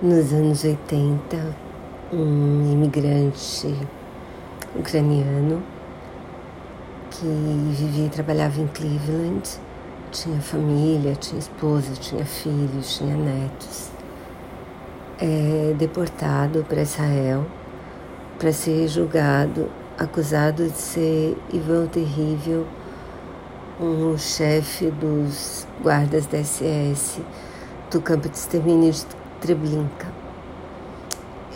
Nos 0.00 0.32
anos 0.32 0.62
80, 0.62 1.56
um 2.12 2.72
imigrante 2.72 3.74
ucraniano 4.76 5.60
que 7.10 7.26
vivia 7.76 8.06
e 8.06 8.08
trabalhava 8.08 8.60
em 8.60 8.68
Cleveland, 8.68 9.42
tinha 10.12 10.40
família, 10.40 11.16
tinha 11.16 11.40
esposa, 11.40 11.94
tinha 11.94 12.24
filhos, 12.24 12.96
tinha 12.96 13.16
netos, 13.16 13.90
é 15.18 15.74
deportado 15.76 16.64
para 16.68 16.82
Israel 16.82 17.44
para 18.38 18.52
ser 18.52 18.86
julgado, 18.86 19.68
acusado 19.98 20.64
de 20.68 20.78
ser 20.78 21.36
Ivan 21.52 21.86
Terrível, 21.86 22.68
um 23.80 24.16
chefe 24.16 24.92
dos 24.92 25.66
guardas 25.82 26.24
da 26.28 26.38
SS 26.38 27.20
do 27.90 28.00
campo 28.00 28.28
de 28.28 28.36
extermínio 28.36 28.92
de 28.92 29.27
Treblinka. 29.40 30.06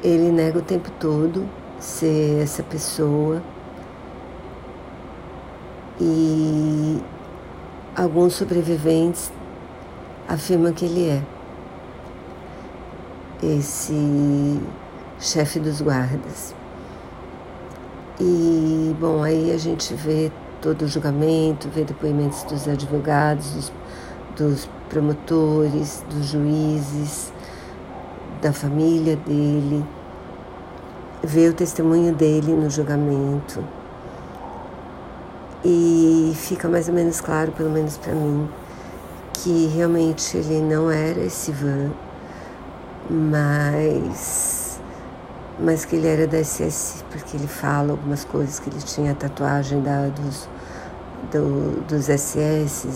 Ele 0.02 0.30
nega 0.30 0.58
o 0.58 0.62
tempo 0.62 0.90
todo 0.98 1.48
ser 1.78 2.42
essa 2.42 2.62
pessoa 2.62 3.42
e 6.00 7.00
alguns 7.96 8.34
sobreviventes 8.34 9.32
afirmam 10.28 10.72
que 10.72 10.84
ele 10.84 11.08
é 11.08 11.22
esse 13.42 14.60
chefe 15.18 15.58
dos 15.58 15.80
guardas. 15.80 16.54
E, 18.20 18.94
bom, 19.00 19.22
aí 19.22 19.52
a 19.52 19.58
gente 19.58 19.94
vê 19.94 20.30
todo 20.60 20.82
o 20.82 20.88
julgamento, 20.88 21.68
vê 21.68 21.84
depoimentos 21.84 22.44
dos 22.44 22.68
advogados, 22.68 23.50
dos, 23.50 23.72
dos 24.36 24.68
promotores, 24.88 26.04
dos 26.08 26.26
juízes, 26.26 27.32
da 28.42 28.52
família 28.52 29.14
dele, 29.16 29.84
ver 31.22 31.50
o 31.50 31.54
testemunho 31.54 32.12
dele 32.12 32.52
no 32.52 32.68
julgamento. 32.68 33.64
E 35.64 36.32
fica 36.34 36.68
mais 36.68 36.88
ou 36.88 36.94
menos 36.94 37.20
claro, 37.20 37.52
pelo 37.52 37.70
menos 37.70 37.96
para 37.96 38.12
mim, 38.12 38.48
que 39.32 39.68
realmente 39.68 40.36
ele 40.36 40.60
não 40.60 40.90
era 40.90 41.20
esse 41.20 41.52
Ivan, 41.52 41.92
mas, 43.08 44.80
mas 45.60 45.84
que 45.84 45.94
ele 45.94 46.08
era 46.08 46.26
da 46.26 46.42
SS, 46.42 47.04
porque 47.12 47.36
ele 47.36 47.46
fala 47.46 47.92
algumas 47.92 48.24
coisas, 48.24 48.58
que 48.58 48.68
ele 48.68 48.80
tinha 48.80 49.14
tatuagem 49.14 49.80
da, 49.82 50.08
dos, 50.08 50.48
do, 51.30 51.80
dos 51.86 52.06
SS 52.06 52.88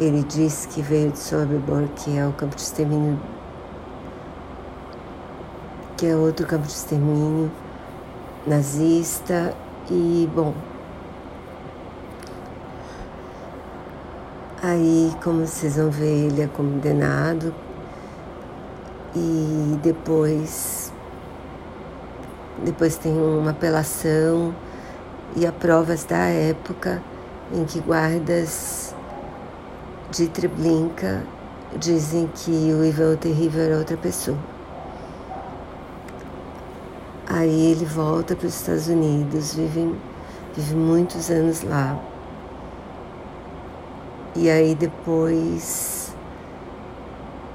e 0.00 0.02
ele 0.02 0.22
diz 0.22 0.64
que 0.64 0.80
veio 0.80 1.10
de 1.10 1.18
Sobibor, 1.18 1.88
que 1.94 2.16
é 2.16 2.26
o 2.26 2.32
campo 2.32 2.56
de 2.56 2.62
extermínio 2.62 3.18
que 5.96 6.06
é 6.06 6.14
outro 6.14 6.46
campo 6.46 6.66
de 6.66 6.72
extermínio 6.72 7.50
nazista 8.46 9.54
e 9.90 10.28
bom 10.34 10.54
aí 14.62 15.10
como 15.22 15.46
vocês 15.46 15.76
vão 15.76 15.90
ver 15.90 16.26
ele 16.26 16.42
é 16.42 16.46
condenado 16.46 17.54
e 19.14 19.78
depois 19.82 20.92
depois 22.64 22.96
tem 22.98 23.12
uma 23.12 23.50
apelação 23.50 24.54
e 25.34 25.46
há 25.46 25.52
provas 25.52 26.04
da 26.04 26.26
época 26.26 27.02
em 27.52 27.64
que 27.64 27.80
guardas 27.80 28.94
de 30.10 30.28
Treblinka 30.28 31.22
dizem 31.78 32.28
que 32.34 32.50
o 32.50 32.84
Ivan 32.84 33.16
Terrível 33.16 33.62
era 33.62 33.78
outra 33.78 33.96
pessoa. 33.96 34.55
Aí 37.36 37.72
ele 37.72 37.84
volta 37.84 38.34
para 38.34 38.46
os 38.46 38.54
Estados 38.54 38.88
Unidos, 38.88 39.54
vive, 39.54 39.94
vive 40.56 40.74
muitos 40.74 41.28
anos 41.28 41.62
lá. 41.62 42.02
E 44.34 44.48
aí 44.48 44.74
depois 44.74 46.14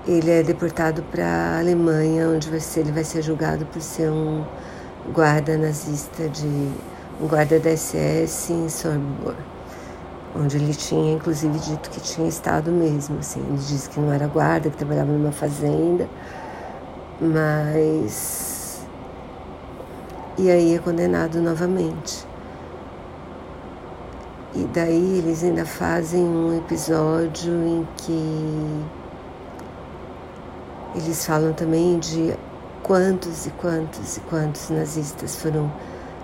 ele 0.07 0.29
é 0.29 0.43
deportado 0.43 1.01
para 1.11 1.25
a 1.25 1.59
Alemanha, 1.59 2.29
onde 2.29 2.47
vai 2.47 2.59
ser, 2.59 2.81
ele 2.81 2.91
vai 2.91 3.03
ser 3.03 3.23
julgado 3.23 3.65
por 3.65 3.81
ser 3.81 4.11
um 4.11 4.45
guarda 5.11 5.57
nazista 5.57 6.29
de 6.29 6.71
um 7.19 7.27
guarda 7.27 7.59
da 7.59 7.75
SS 7.75 8.53
em 8.53 8.69
Sobibor, 8.69 9.33
onde 10.35 10.57
ele 10.57 10.75
tinha 10.75 11.15
inclusive 11.15 11.57
dito 11.57 11.89
que 11.89 11.99
tinha 11.99 12.27
estado 12.27 12.71
mesmo, 12.71 13.17
assim, 13.17 13.39
ele 13.39 13.57
disse 13.57 13.89
que 13.89 13.99
não 13.99 14.13
era 14.13 14.27
guarda, 14.27 14.69
que 14.69 14.77
trabalhava 14.77 15.11
numa 15.11 15.31
fazenda, 15.31 16.07
mas 17.19 18.50
e 20.41 20.49
aí 20.49 20.75
é 20.75 20.79
condenado 20.79 21.39
novamente. 21.39 22.25
E 24.55 24.63
daí 24.73 25.19
eles 25.19 25.43
ainda 25.43 25.67
fazem 25.67 26.23
um 26.23 26.57
episódio 26.57 27.53
em 27.53 27.87
que 27.97 28.83
eles 30.95 31.23
falam 31.23 31.53
também 31.53 31.99
de 31.99 32.33
quantos 32.81 33.45
e 33.45 33.51
quantos 33.51 34.17
e 34.17 34.19
quantos 34.21 34.71
nazistas 34.71 35.35
foram 35.35 35.71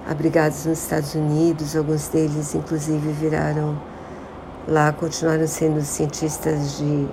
abrigados 0.09 0.66
nos 0.66 0.79
Estados 0.79 1.13
Unidos, 1.13 1.75
alguns 1.75 2.07
deles 2.07 2.55
inclusive 2.55 3.11
viraram 3.11 3.79
lá, 4.67 4.91
continuaram 4.94 5.45
sendo 5.45 5.79
cientistas 5.81 6.79
de 6.79 7.07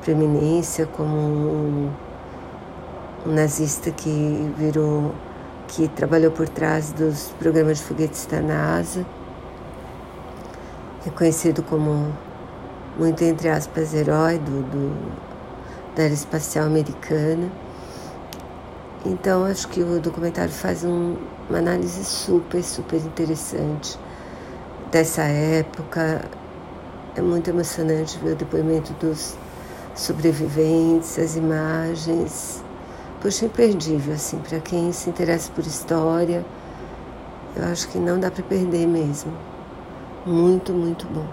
preeminência, 0.00 0.86
como 0.86 1.14
um, 1.14 1.92
um 3.26 3.32
nazista 3.34 3.90
que 3.90 4.50
virou 4.56 5.12
que 5.68 5.88
trabalhou 5.88 6.30
por 6.30 6.48
trás 6.48 6.92
dos 6.92 7.32
programas 7.38 7.78
de 7.78 7.84
foguetes 7.84 8.26
da 8.26 8.40
NASA, 8.40 9.04
reconhecido 11.04 11.62
como 11.62 12.12
muito 12.98 13.22
entre 13.24 13.48
aspas 13.48 13.92
herói 13.92 14.38
do, 14.38 14.62
do 14.62 15.26
da 15.94 16.02
aeroespacial 16.02 16.66
americana. 16.66 17.50
Então 19.04 19.44
acho 19.44 19.68
que 19.68 19.80
o 19.80 20.00
documentário 20.00 20.52
faz 20.52 20.84
um, 20.84 21.16
uma 21.48 21.58
análise 21.58 22.04
super, 22.04 22.62
super 22.62 23.00
interessante 23.00 23.98
dessa 24.90 25.22
época. 25.22 26.22
É 27.14 27.22
muito 27.22 27.48
emocionante 27.48 28.18
ver 28.18 28.32
o 28.32 28.36
depoimento 28.36 28.92
dos 28.94 29.36
sobreviventes, 29.94 31.18
as 31.18 31.34
imagens 31.36 32.62
poxa, 33.26 33.46
imperdível, 33.46 34.14
assim, 34.14 34.38
para 34.38 34.60
quem 34.60 34.92
se 34.92 35.10
interessa 35.10 35.50
por 35.50 35.66
história, 35.66 36.46
eu 37.56 37.64
acho 37.64 37.88
que 37.88 37.98
não 37.98 38.20
dá 38.20 38.30
para 38.30 38.44
perder 38.44 38.86
mesmo. 38.86 39.32
Muito, 40.24 40.72
muito 40.72 41.08
bom. 41.08 41.26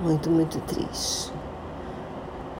Muito, 0.00 0.30
muito 0.30 0.60
triste. 0.60 1.32